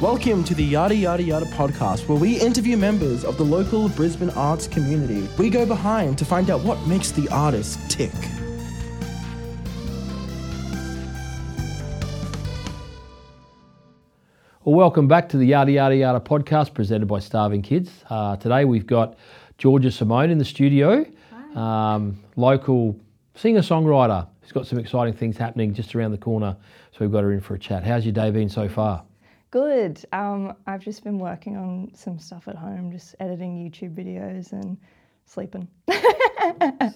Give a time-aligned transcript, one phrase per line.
[0.00, 4.30] Welcome to the Yada Yada Yada podcast, where we interview members of the local Brisbane
[4.30, 5.28] arts community.
[5.36, 8.14] We go behind to find out what makes the artist tick.
[14.64, 17.90] Well, welcome back to the Yada Yada Yada podcast presented by Starving Kids.
[18.08, 19.18] Uh, today we've got
[19.58, 21.04] Georgia Simone in the studio,
[21.54, 22.98] um, local
[23.34, 26.56] singer songwriter who's got some exciting things happening just around the corner.
[26.96, 27.84] So we've got her in for a chat.
[27.84, 29.04] How's your day been so far?
[29.50, 30.02] Good.
[30.12, 34.78] Um, I've just been working on some stuff at home, just editing YouTube videos and
[35.26, 35.68] sleeping.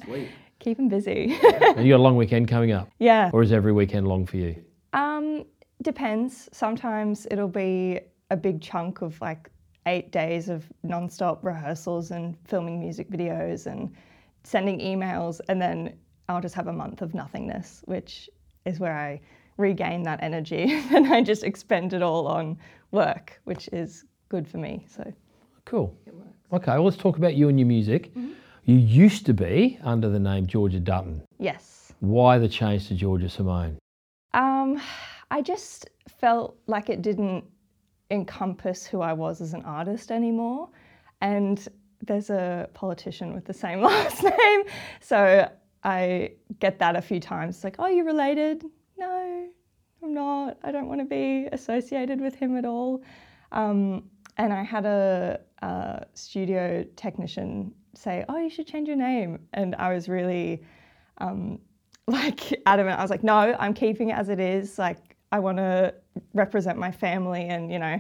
[0.07, 0.31] Sleep.
[0.59, 1.39] Keeping busy.
[1.43, 3.31] and you got a long weekend coming up, yeah.
[3.35, 4.57] or is every weekend long for you?
[4.95, 5.45] Um,
[5.83, 6.49] depends.
[6.51, 9.51] Sometimes it'll be a big chunk of like
[9.85, 13.95] eight days of non-stop rehearsals and filming music videos and
[14.45, 15.95] sending emails, and then
[16.31, 18.31] I'll just have a month of nothingness, which
[18.65, 19.21] is where I
[19.61, 20.65] regain that energy
[20.95, 22.59] and I just expend it all on
[22.91, 24.87] work, which is good for me.
[24.89, 25.13] So
[25.67, 25.97] Cool.
[26.53, 28.11] Okay, well, let's talk about you and your music.
[28.65, 31.23] You used to be under the name Georgia Dutton.
[31.39, 31.77] yes.
[32.01, 33.79] Why the change to Georgia Simone?
[34.33, 34.81] Um,
[35.31, 37.45] I just felt like it didn't
[38.11, 40.71] encompass who I was as an artist anymore.
[41.21, 41.65] And
[42.03, 44.63] there's a politician with the same last name.
[45.01, 45.49] So
[45.85, 47.57] I get that a few times.
[47.57, 48.65] It's like, oh, you related?
[49.01, 49.49] No,
[50.03, 50.59] I'm not.
[50.63, 53.03] I don't want to be associated with him at all.
[53.51, 59.39] Um, and I had a, a studio technician say, oh, you should change your name.
[59.55, 60.63] And I was really
[61.17, 61.61] um,
[62.07, 62.99] like adamant.
[62.99, 64.79] I was like, no, I'm keeping it as it is.
[64.79, 65.95] Like, I want to
[66.35, 67.99] represent my family and, you know,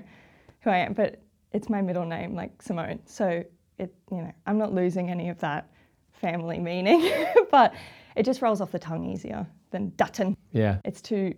[0.60, 0.92] who I am.
[0.92, 3.00] But it's my middle name, like Simone.
[3.06, 3.42] So
[3.78, 5.70] it, you know, I'm not losing any of that
[6.12, 7.10] family meaning,
[7.50, 7.72] but
[8.16, 10.36] it just rolls off the tongue easier than Dutton.
[10.52, 11.34] Yeah, It's too,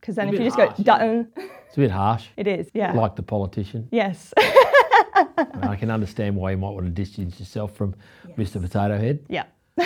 [0.00, 0.84] because then a if you just harsh, go yeah.
[0.84, 2.92] Dutton, it's a bit harsh, it is, yeah.
[2.92, 3.88] like the politician.
[3.90, 4.32] yes.
[5.36, 7.94] And I can understand why you might want to distance yourself from
[8.36, 8.60] Mr.
[8.60, 9.24] Potato Head.
[9.28, 9.44] yeah.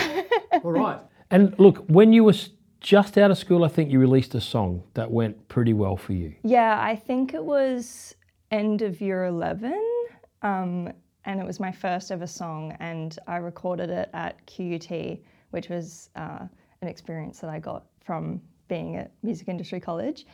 [0.63, 0.99] All right.
[1.29, 2.35] And look, when you were
[2.81, 6.13] just out of school, I think you released a song that went pretty well for
[6.13, 6.33] you.
[6.43, 8.15] Yeah, I think it was
[8.51, 9.73] end of year 11.
[10.41, 10.91] Um,
[11.25, 15.19] and it was my first ever song, and I recorded it at QUT,
[15.51, 16.47] which was uh,
[16.81, 20.25] an experience that I got from being at Music Industry College.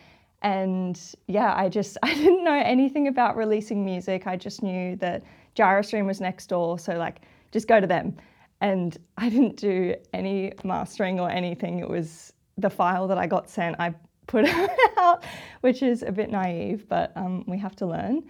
[0.43, 0.97] And
[1.27, 4.27] yeah, I just I didn't know anything about releasing music.
[4.27, 5.23] I just knew that
[5.55, 7.21] Gyrostream was next door, so like
[7.51, 8.15] just go to them.
[8.61, 11.79] And I didn't do any mastering or anything.
[11.79, 13.75] It was the file that I got sent.
[13.79, 13.93] I
[14.27, 14.45] put
[14.97, 15.25] out,
[15.61, 18.23] which is a bit naive, but um, we have to learn.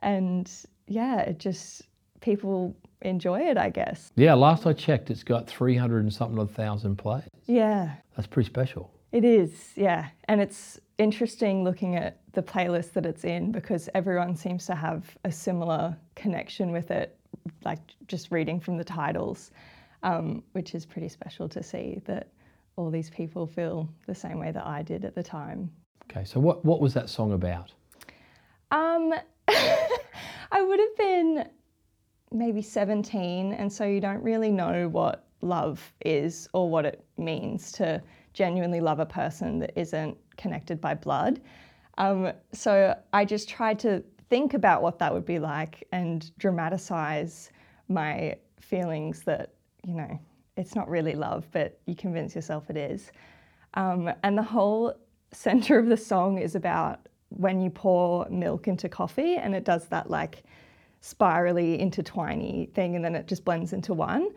[0.00, 0.50] And
[0.88, 1.82] yeah, it just
[2.20, 4.12] people enjoy it, I guess.
[4.16, 7.24] Yeah, last I checked, it's got 300 and something odd thousand plays.
[7.46, 8.90] Yeah, That's pretty special.
[9.12, 9.72] it is.
[9.76, 14.74] Yeah, and it's interesting looking at the playlist that it's in because everyone seems to
[14.74, 17.18] have a similar connection with it,
[17.64, 19.50] like just reading from the titles,
[20.02, 22.28] um, which is pretty special to see that
[22.76, 25.70] all these people feel the same way that I did at the time.
[26.10, 27.72] Okay, so what, what was that song about?
[28.70, 29.12] Um,
[29.48, 31.48] I would have been
[32.32, 37.72] maybe 17, and so you don't really know what love is or what it means
[37.72, 41.40] to genuinely love a person that isn't connected by blood.
[41.98, 47.50] Um, so I just tried to think about what that would be like and dramatize
[47.88, 49.52] my feelings that,
[49.84, 50.18] you know,
[50.56, 53.12] it's not really love, but you convince yourself it is.
[53.74, 54.94] Um, and the whole
[55.32, 59.86] center of the song is about when you pour milk into coffee and it does
[59.86, 60.44] that like
[61.02, 64.30] spirally intertwiny thing and then it just blends into one.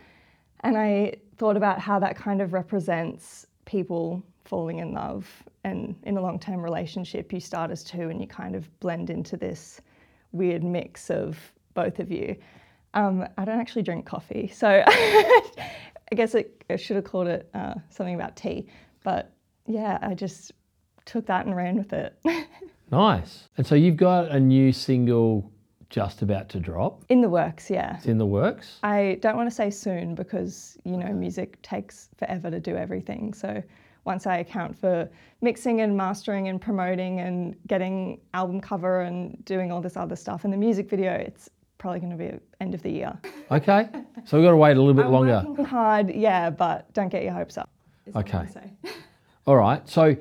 [0.61, 5.27] And I thought about how that kind of represents people falling in love
[5.63, 9.09] and in a long term relationship, you start as two and you kind of blend
[9.09, 9.79] into this
[10.31, 11.39] weird mix of
[11.75, 12.35] both of you.
[12.95, 17.49] Um, I don't actually drink coffee, so I guess it, I should have called it
[17.53, 18.67] uh, something about tea.
[19.03, 19.31] But
[19.67, 20.51] yeah, I just
[21.05, 22.17] took that and ran with it.
[22.91, 23.49] Nice.
[23.57, 25.51] And so you've got a new single
[25.89, 27.03] just about to drop.
[27.09, 27.97] in the works, yeah.
[27.97, 28.79] It's in the works.
[28.83, 33.33] I don't want to say soon because you know music takes forever to do everything.
[33.33, 33.61] So
[34.05, 35.09] once I account for
[35.41, 40.43] mixing and mastering and promoting and getting album cover and doing all this other stuff
[40.43, 42.31] and the music video, it's probably going to be
[42.61, 43.17] end of the year.
[43.51, 43.89] Okay.
[44.25, 45.43] So we've got to wait a little bit longer.
[45.45, 47.69] Working hard, yeah, but don't get your hopes up.
[48.15, 48.37] Okay.
[48.37, 48.77] I'm.
[49.47, 49.87] All right.
[49.87, 50.15] So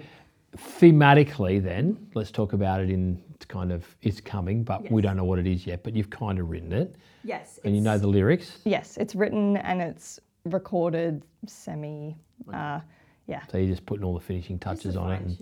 [0.56, 5.24] thematically, then, let's talk about it in kind of it's coming, but we don't know
[5.24, 5.82] what it is yet.
[5.82, 7.58] But you've kind of written it Yes.
[7.64, 8.58] and you know the lyrics.
[8.64, 12.16] Yes, it's written and it's recorded semi.
[12.52, 12.80] Uh,
[13.26, 13.42] yeah.
[13.50, 15.22] So you're just putting all the finishing touches on it.
[15.22, 15.38] And,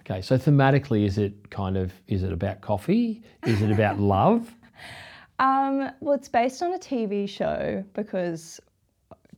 [0.00, 3.22] Okay, so thematically, is it kind of is it about coffee?
[3.46, 4.52] Is it about love?
[5.38, 8.60] Um, well, it's based on a TV show because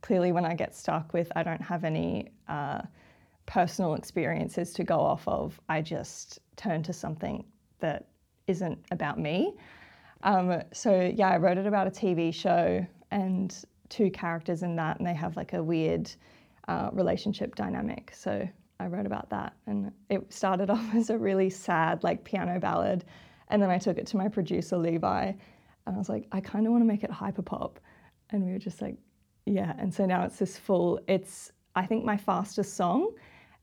[0.00, 2.80] clearly, when I get stuck with, I don't have any uh,
[3.44, 5.60] personal experiences to go off of.
[5.68, 7.44] I just turn to something
[7.80, 8.06] that
[8.46, 9.54] isn't about me.
[10.22, 14.98] Um, so yeah, I wrote it about a TV show and two characters in that,
[14.98, 16.10] and they have like a weird
[16.68, 18.12] uh, relationship dynamic.
[18.14, 18.48] So
[18.80, 23.04] I wrote about that, and it started off as a really sad like piano ballad,
[23.48, 25.32] and then I took it to my producer Levi,
[25.86, 27.78] and I was like, I kind of want to make it hyper pop,
[28.30, 28.96] and we were just like,
[29.46, 29.74] yeah.
[29.78, 31.00] And so now it's this full.
[31.06, 33.10] It's I think my fastest song,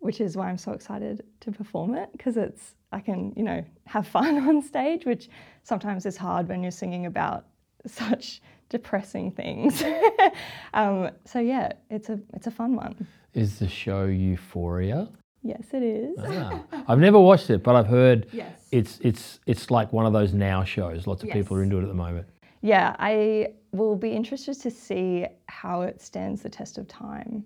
[0.01, 3.63] which is why I'm so excited to perform it because it's I can you know
[3.85, 5.29] have fun on stage, which
[5.63, 7.45] sometimes is hard when you're singing about
[7.85, 9.83] such depressing things.
[10.73, 13.07] um, so yeah, it's a it's a fun one.
[13.33, 15.07] Is the show Euphoria?
[15.43, 16.17] Yes, it is.
[16.19, 18.67] Ah, I've never watched it, but I've heard Yes.
[18.71, 21.07] it's it's it's like one of those now shows.
[21.07, 22.27] Lots of people are into it at the moment.
[22.61, 27.43] Yeah, I will be interested to see how it stands the test of time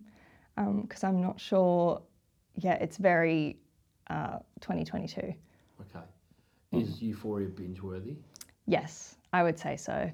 [0.81, 2.02] because I'm not sure.
[2.57, 3.57] Yeah, it's very
[4.10, 5.19] uh, 2022.
[5.22, 6.06] Okay.
[6.72, 8.16] Is Euphoria binge worthy?
[8.68, 10.12] Yes, I would say so.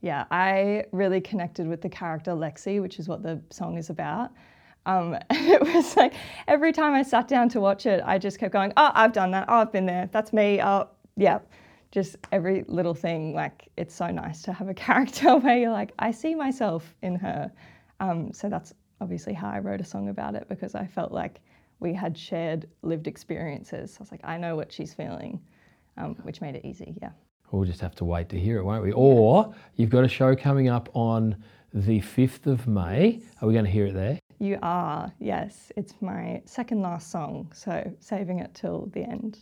[0.00, 4.30] Yeah, I really connected with the character Lexi, which is what the song is about.
[4.86, 6.14] Um, and it was like
[6.46, 9.30] every time I sat down to watch it, I just kept going, Oh, I've done
[9.30, 9.46] that.
[9.48, 10.08] Oh, I've been there.
[10.12, 10.60] That's me.
[10.62, 11.38] Oh, yeah.
[11.90, 13.34] Just every little thing.
[13.34, 17.16] Like, it's so nice to have a character where you're like, I see myself in
[17.16, 17.50] her.
[18.00, 21.40] Um, so that's obviously how I wrote a song about it because I felt like
[21.80, 23.96] we had shared lived experiences.
[23.98, 25.40] I was like, I know what she's feeling,
[25.96, 26.96] um, which made it easy.
[27.00, 27.10] Yeah.
[27.50, 28.92] We'll just have to wait to hear it, won't we?
[28.92, 31.36] Or you've got a show coming up on
[31.72, 33.20] the 5th of May.
[33.40, 34.18] Are we going to hear it there?
[34.38, 35.70] You are, yes.
[35.76, 39.38] It's my second last song, so saving it till the end.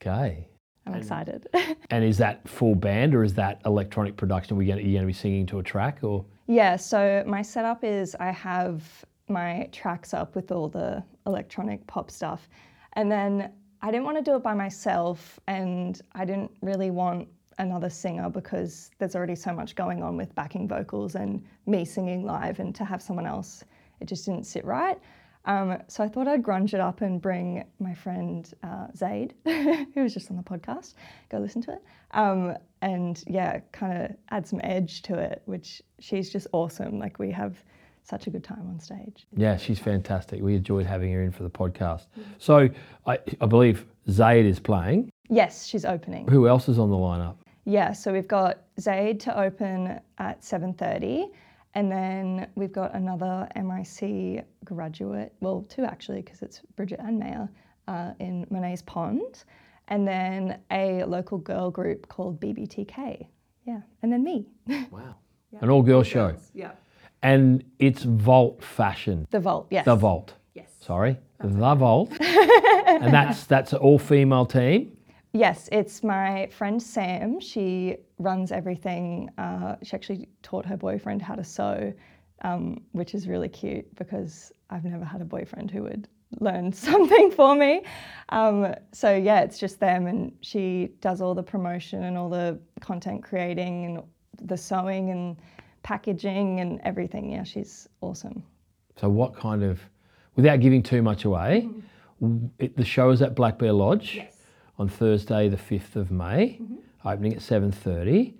[0.00, 0.48] Okay.
[0.86, 1.48] I'm excited.
[1.90, 4.56] And is that full band or is that electronic production?
[4.56, 6.24] Are we going to, are you going to be singing to a track or?
[6.46, 12.10] yeah, so my setup is I have my tracks up with all the electronic pop
[12.10, 12.48] stuff.
[12.94, 13.52] And then
[13.82, 17.28] I didn't want to do it by myself, and I didn't really want
[17.58, 22.24] another singer because there's already so much going on with backing vocals and me singing
[22.24, 23.64] live, and to have someone else,
[24.00, 24.98] it just didn't sit right.
[25.46, 30.02] Um, so I thought I'd grunge it up and bring my friend uh, Zaid, who
[30.02, 30.94] was just on the podcast,
[31.28, 31.82] go listen to it.
[32.10, 36.98] Um, and yeah, kind of add some edge to it, which she's just awesome.
[36.98, 37.62] Like we have
[38.08, 39.26] such a good time on stage.
[39.36, 40.40] Yeah, she's fantastic.
[40.40, 42.06] We enjoyed having her in for the podcast.
[42.38, 42.68] So
[43.06, 45.10] I, I believe Zaid is playing.
[45.28, 46.28] Yes, she's opening.
[46.28, 47.36] Who else is on the lineup?
[47.64, 51.30] Yeah, so we've got Zaid to open at 7.30
[51.74, 57.48] and then we've got another MIC graduate, well, two actually, because it's Bridget and Maya
[57.86, 59.44] uh, in Monet's Pond,
[59.88, 63.26] and then a local girl group called BBTK.
[63.66, 64.46] Yeah, and then me.
[64.90, 65.16] Wow.
[65.60, 66.36] An all girl show.
[66.54, 66.72] Yeah.
[67.26, 69.26] And it's Vault Fashion.
[69.32, 69.84] The Vault, yes.
[69.84, 70.34] The Vault.
[70.54, 70.70] Yes.
[70.80, 71.18] Sorry.
[71.40, 72.12] The Vault.
[72.20, 74.96] and that's that's an all female team.
[75.32, 77.40] Yes, it's my friend Sam.
[77.40, 79.28] She runs everything.
[79.38, 81.92] Uh, she actually taught her boyfriend how to sew,
[82.42, 86.06] um, which is really cute because I've never had a boyfriend who would
[86.38, 87.82] learn something for me.
[88.28, 92.60] Um, so yeah, it's just them, and she does all the promotion and all the
[92.80, 94.02] content creating and
[94.48, 95.36] the sewing and
[95.86, 97.30] packaging and everything.
[97.30, 98.42] Yeah, she's awesome.
[99.00, 99.78] So what kind of,
[100.34, 101.68] without giving too much away,
[102.20, 104.20] w- it, the show is at Black Bear Lodge
[104.78, 107.08] on Thursday, the fifth of May, mm-hmm.
[107.08, 108.34] opening at seven thirty.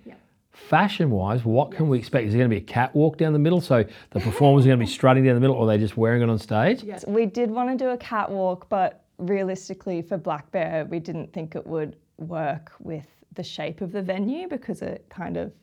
[0.51, 2.25] Fashion-wise, what can we expect?
[2.25, 3.61] Is there going to be a catwalk down the middle?
[3.61, 5.95] So the performers are going to be strutting down the middle, or are they just
[5.95, 6.83] wearing it on stage?
[6.83, 11.31] Yes, we did want to do a catwalk, but realistically for Black Bear, we didn't
[11.31, 15.53] think it would work with the shape of the venue because it kind of,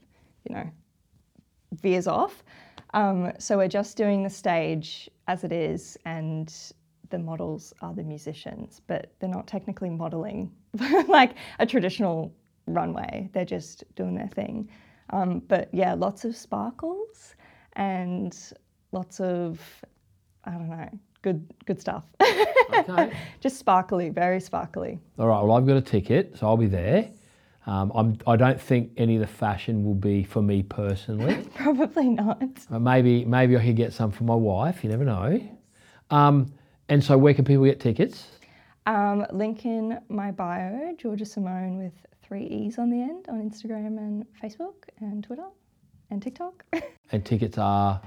[0.48, 0.70] you know,
[1.80, 2.42] veers off.
[2.92, 6.52] Um, so we're just doing the stage as it is, and
[7.10, 10.50] the models are the musicians, but they're not technically modeling
[11.08, 12.32] like a traditional
[12.66, 13.28] runway.
[13.32, 14.68] They're just doing their thing.
[15.10, 17.34] Um, but yeah, lots of sparkles
[17.74, 18.36] and
[18.92, 19.60] lots of
[20.44, 20.88] I don't know,
[21.22, 22.04] good good stuff.
[22.76, 23.12] Okay.
[23.40, 24.98] just sparkly, very sparkly.
[25.18, 25.40] All right.
[25.42, 27.08] Well, I've got a ticket, so I'll be there.
[27.66, 31.48] Um, I'm, I don't think any of the fashion will be for me personally.
[31.54, 32.42] Probably not.
[32.70, 34.84] Uh, maybe maybe I could get some for my wife.
[34.84, 35.40] You never know.
[36.10, 36.52] Um,
[36.88, 38.26] and so, where can people get tickets?
[38.86, 43.98] Um, link in my bio, Georgia Simone with three E's on the end on Instagram
[43.98, 45.46] and Facebook and Twitter
[46.10, 46.64] and TikTok
[47.12, 48.00] And tickets are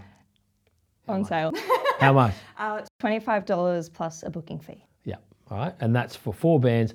[1.08, 1.54] on sale.
[2.00, 2.34] how much?
[2.58, 4.84] Uh, $25 plus a booking fee.
[5.04, 5.16] Yeah.
[5.50, 6.94] All right, and that's for four bands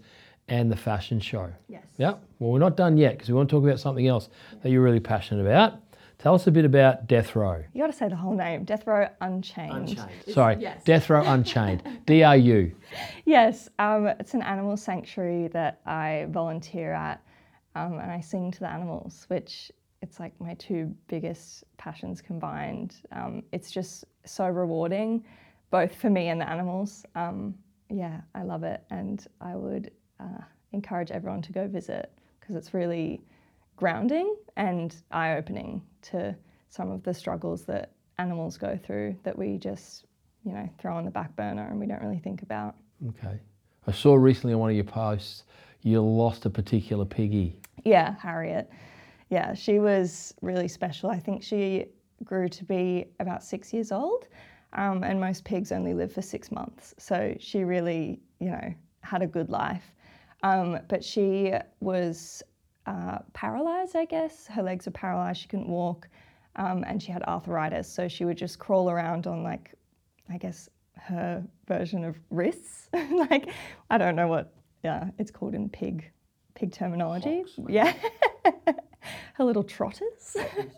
[0.49, 1.53] and the fashion show.
[1.69, 1.85] Yes.
[1.99, 2.15] Yeah.
[2.39, 4.29] Well, we're not done yet because we want to talk about something else
[4.63, 5.75] that you're really passionate about.
[6.19, 7.65] Tell us a bit about Death Row.
[7.73, 9.99] You got to say the whole name Death Row Unchained.
[10.29, 10.85] Sorry, yes.
[10.85, 11.83] Death Row Unchained.
[12.07, 12.71] DRU.
[13.25, 17.21] Yes, um, it's an animal sanctuary that I volunteer at,
[17.75, 22.97] um, and I sing to the animals, which it's like my two biggest passions combined.
[23.11, 25.25] Um, it's just so rewarding,
[25.71, 27.05] both for me and the animals.
[27.17, 27.55] Um,
[27.91, 29.91] yeah, I love it, and I would
[30.23, 33.21] uh, encourage everyone to go visit because it's really
[33.77, 36.35] grounding and eye-opening to
[36.69, 40.05] some of the struggles that animals go through that we just,
[40.45, 42.77] you know, throw on the back burner and we don't really think about.
[43.09, 43.39] Okay.
[43.87, 45.45] I saw recently on one of your posts
[45.83, 47.59] you lost a particular piggy.
[47.85, 48.71] Yeah, Harriet.
[49.31, 51.11] Yeah, she was really special.
[51.11, 51.87] I think she
[52.23, 54.29] grew to be about six years old,
[54.75, 56.95] um, and most pigs only live for six months.
[56.99, 59.93] So she really, you know, had a good life.
[60.43, 62.43] Um, but she was
[62.87, 64.47] uh, paralyzed, I guess.
[64.47, 65.41] Her legs were paralyzed.
[65.41, 66.09] She couldn't walk,
[66.57, 67.89] um, and she had arthritis.
[67.89, 69.75] So she would just crawl around on, like,
[70.29, 72.89] I guess, her version of wrists.
[73.31, 73.51] like,
[73.91, 76.11] I don't know what yeah, it's called in pig
[76.55, 77.45] pig terminology.
[77.69, 77.95] yeah.
[79.35, 80.37] her little trotters.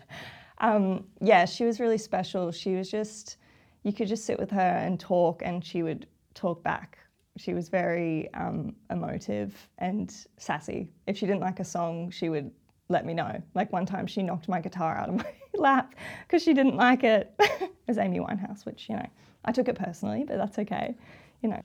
[0.58, 2.52] um, yeah, she was really special.
[2.52, 3.38] She was just,
[3.82, 6.98] you could just sit with her and talk, and she would talk back.
[7.36, 10.88] She was very um, emotive and sassy.
[11.06, 12.50] If she didn't like a song, she would
[12.88, 13.42] let me know.
[13.54, 15.94] Like one time, she knocked my guitar out of my lap
[16.26, 17.34] because she didn't like it.
[17.38, 19.06] it was Amy Winehouse, which you know
[19.44, 20.94] I took it personally, but that's okay.
[21.42, 21.62] You know.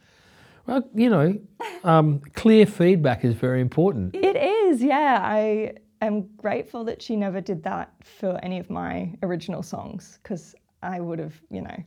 [0.65, 1.39] Well, you know,
[1.83, 4.15] um, clear feedback is very important.
[4.15, 5.19] It is, yeah.
[5.23, 10.53] I am grateful that she never did that for any of my original songs because
[10.83, 11.83] I would have, you know,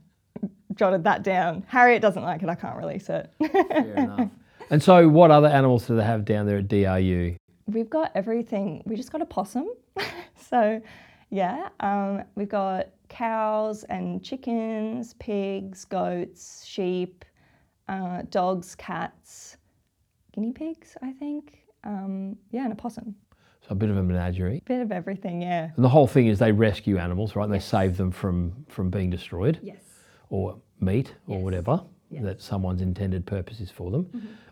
[0.77, 1.65] jotted that down.
[1.69, 3.31] Harriet doesn't like it, I can't release it.
[3.41, 4.29] Fair enough.
[4.71, 7.37] And so, what other animals do they have down there at DRU?
[7.67, 8.83] We've got everything.
[8.87, 9.69] We just got a possum.
[10.49, 10.81] so,
[11.29, 17.23] yeah, um, we've got cows and chickens, pigs, goats, sheep,
[17.89, 19.59] uh, dogs, cats,
[20.33, 21.59] guinea pigs, I think.
[21.85, 23.15] Um, yeah, and a possum.
[23.61, 24.63] So, a bit of a menagerie.
[24.65, 25.71] Bit of everything, yeah.
[25.77, 27.45] And the whole thing is they rescue animals, right?
[27.45, 29.82] And they save them from, from being destroyed Yes.
[30.33, 31.45] Or meat or Yes.
[31.45, 31.77] whatever.
[32.13, 32.25] Mm-hmm.
[32.27, 34.07] that someone's intended purpose is for them.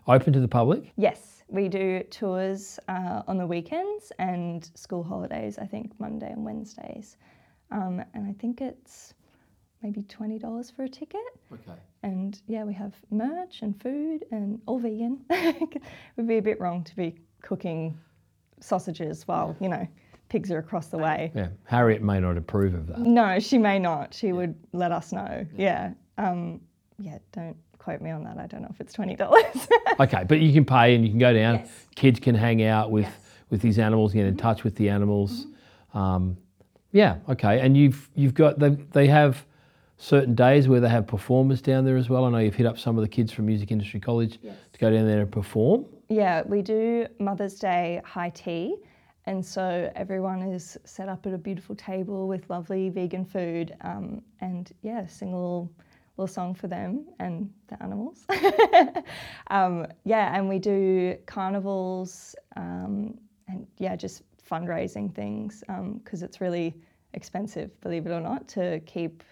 [0.07, 0.91] Open to the public.
[0.97, 6.43] Yes, we do tours uh, on the weekends and school holidays, I think Monday and
[6.43, 7.17] Wednesdays.
[7.69, 9.13] Um, and I think it's
[9.83, 11.21] maybe $20 for a ticket.
[11.53, 11.77] Okay.
[12.01, 15.23] And yeah, we have merch and food and all vegan.
[15.29, 15.83] it
[16.17, 17.95] would be a bit wrong to be cooking
[18.59, 19.87] sausages while, you know,
[20.31, 21.29] pigs are across the way.
[21.35, 21.49] Yeah.
[21.65, 22.99] Harriet may not approve of that.
[22.99, 24.13] No, she may not.
[24.13, 25.45] She would let us know.
[25.57, 25.91] Yeah.
[26.17, 26.61] Um,
[26.99, 28.37] yeah, don't quote me on that.
[28.37, 29.19] I don't know if it's $20.
[29.99, 31.55] Okay, but you can pay and you can go down.
[31.55, 31.69] Yes.
[31.95, 33.11] Kids can hang out with Yes.
[33.13, 33.45] Mm-hmm.
[33.49, 35.47] with these animals, get in touch with the animals.
[35.93, 36.37] Um,
[36.93, 37.59] yeah, okay.
[37.59, 39.45] And you've you've got they they have
[39.97, 42.23] certain days where they have performers down there as well.
[42.25, 44.89] I know you've hit up some of the kids from Music Industry College to go
[44.89, 45.85] down there and perform.
[46.09, 48.77] Yeah, we do Mother's Day high tea.
[49.25, 53.75] And so everyone is set up at a beautiful table with lovely vegan food.
[53.81, 55.71] Um, and yeah, sing a little,
[56.17, 58.25] little song for them and the animals.
[59.47, 65.63] um, yeah, and we do carnivals um, and yeah, just fundraising things
[66.03, 66.73] because it's really
[67.13, 69.23] expensive, believe it or not, to keep.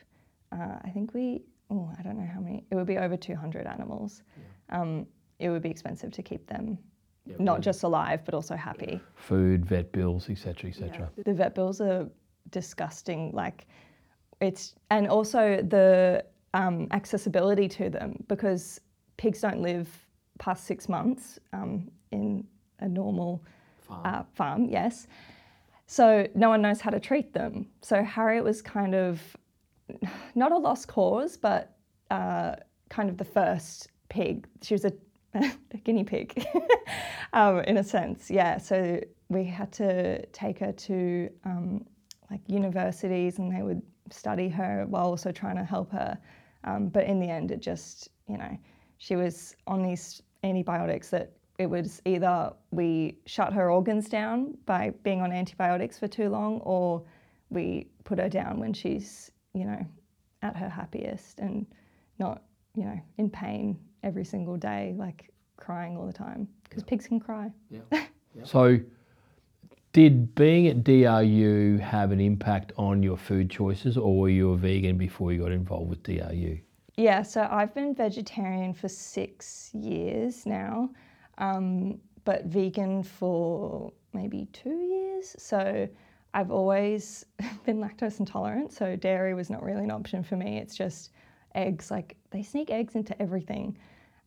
[0.51, 3.67] Uh, I think we, oh, I don't know how many, it would be over 200
[3.67, 4.23] animals.
[4.69, 5.05] Um,
[5.39, 6.77] it would be expensive to keep them
[7.37, 8.99] not just alive but also happy.
[9.15, 11.09] Food, vet bills, etc., etc.
[11.23, 12.09] The vet bills are
[12.49, 13.31] disgusting.
[13.33, 13.67] Like
[14.41, 18.81] it's and also the um, accessibility to them because
[19.17, 19.87] pigs don't live
[20.39, 22.47] past six months um, in
[22.79, 23.43] a normal
[23.81, 24.01] farm.
[24.05, 24.65] Uh, farm.
[24.69, 25.07] Yes,
[25.89, 27.67] so no one knows how to treat them.
[27.81, 29.19] So Harriet was kind of
[30.35, 31.75] not a lost cause, but
[32.11, 32.57] uh,
[32.89, 34.47] kind of the first pig.
[34.61, 34.93] She was a,
[35.33, 36.45] a guinea pig,
[37.33, 38.29] um, in a sense.
[38.29, 38.57] Yeah.
[38.57, 41.85] So we had to take her to um,
[42.31, 43.81] like universities, and they would
[44.11, 46.17] study her while also trying to help her.
[46.63, 48.57] Um, but in the end, it just you know
[48.97, 54.93] she was on these antibiotics that it was either we shut her organs down by
[55.03, 57.03] being on antibiotics for too long, or
[57.49, 59.85] we put her down when she's you know
[60.41, 61.67] at her happiest and
[62.17, 62.43] not
[62.75, 67.19] you know in pain every single day, like crying all the time because pigs can
[67.19, 67.51] cry.
[68.35, 68.43] Yeah.
[68.45, 68.79] So,
[69.91, 74.57] did being at DRU have an impact on your food choices, or were you a
[74.57, 76.59] vegan before you got involved with DRU?
[76.95, 80.91] Yeah, so I've been vegetarian for six years now,
[81.39, 85.35] um, but vegan for maybe two years.
[85.39, 85.87] So
[86.33, 87.25] I've always
[87.65, 90.57] been lactose intolerant, so dairy was not really an option for me.
[90.57, 91.11] It's just
[91.55, 93.77] eggs, like they sneak eggs into everything.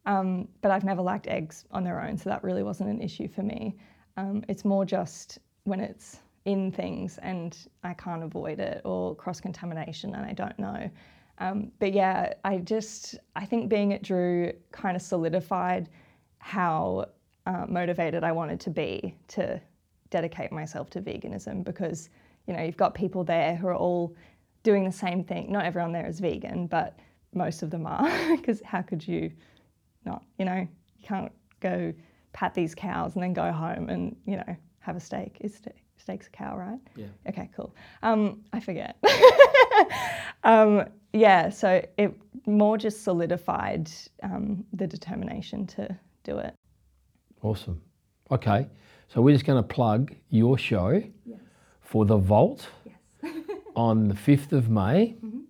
[0.04, 3.28] Um, but I've never liked eggs on their own, so that really wasn't an issue
[3.28, 3.76] for me.
[4.16, 9.40] Um, it's more just when it's in things and I can't avoid it or cross
[9.40, 10.90] contamination and I don't know.
[11.38, 15.88] Um, but yeah, I just, I think being at Drew kind of solidified
[16.38, 17.06] how
[17.46, 19.60] uh, motivated I wanted to be to
[20.10, 22.10] dedicate myself to veganism because,
[22.46, 24.14] you know, you've got people there who are all
[24.62, 25.50] doing the same thing.
[25.50, 26.98] Not everyone there is vegan, but
[27.34, 29.30] most of them are, because how could you
[30.04, 30.66] not, you know,
[30.98, 31.92] you can't go
[32.32, 35.36] pat these cows and then go home and, you know, have a steak.
[35.40, 35.60] Is?
[35.96, 36.80] Steak's a cow, right?
[36.96, 37.06] Yeah.
[37.28, 37.74] Okay, cool.
[38.02, 38.96] Um, I forget.
[40.44, 42.14] um, yeah, so it
[42.46, 43.90] more just solidified
[44.22, 46.54] um, the determination to do it.
[47.42, 47.80] Awesome.
[48.32, 48.66] Okay,
[49.08, 51.38] so we're just going to plug your show yes.
[51.82, 53.34] for The Vault yes.
[53.76, 55.16] on the 5th of May.
[55.24, 55.40] Mm-hmm.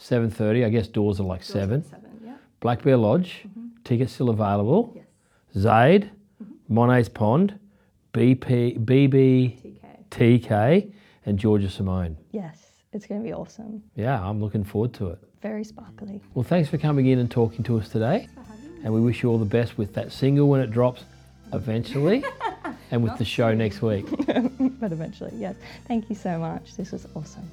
[0.00, 1.84] 7.30, I guess doors are like doors 7.
[1.84, 2.34] 7 yeah.
[2.60, 3.68] Black Bear Lodge, mm-hmm.
[3.84, 4.92] tickets still available.
[4.96, 5.04] Yes.
[5.62, 6.10] Zaid,
[6.42, 6.74] mm-hmm.
[6.74, 7.58] Monet's Pond,
[8.12, 9.78] BP, BB,
[10.10, 10.40] TK.
[10.42, 10.92] TK,
[11.26, 12.16] and Georgia Simone.
[12.32, 13.82] Yes, it's going to be awesome.
[13.94, 15.18] Yeah, I'm looking forward to it.
[15.42, 16.20] Very sparkly.
[16.34, 18.28] Well, thanks for coming in and talking to us today.
[18.82, 21.04] And we wish you all the best with that single when it drops
[21.52, 22.24] eventually
[22.90, 24.06] and with the show next week.
[24.26, 25.56] but eventually, yes.
[25.86, 26.76] Thank you so much.
[26.76, 27.48] This was awesome.